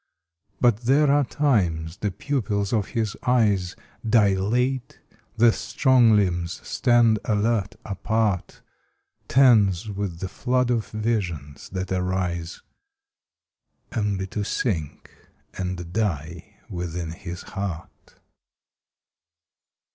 But 0.59 0.77
there 0.85 1.11
are 1.11 1.23
times 1.23 1.97
the 1.97 2.09
pupils 2.09 2.73
of 2.73 2.87
his 2.87 3.15
eyes 3.21 3.75
Dilate, 4.03 4.99
the 5.37 5.53
strong 5.53 6.15
limbs 6.15 6.59
stand 6.67 7.19
alert, 7.23 7.75
apart, 7.85 8.61
Tense 9.27 9.85
with 9.89 10.17
the 10.19 10.27
flood 10.27 10.71
of 10.71 10.87
visions 10.87 11.69
that 11.69 11.91
arise 11.91 12.63
Only 13.95 14.25
to 14.25 14.43
sink 14.43 15.11
and 15.53 15.93
die 15.93 16.55
within 16.67 17.11
his 17.11 17.43
heart. 17.43 18.15